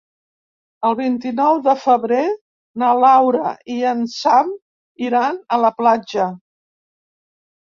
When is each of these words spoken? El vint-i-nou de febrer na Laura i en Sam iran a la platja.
El 0.87 0.95
vint-i-nou 0.99 1.59
de 1.67 1.75
febrer 1.83 2.21
na 2.85 2.89
Laura 3.03 3.51
i 3.75 3.77
en 3.91 4.01
Sam 4.15 4.51
iran 5.11 5.39
a 5.59 5.61
la 5.67 5.75
platja. 5.83 6.27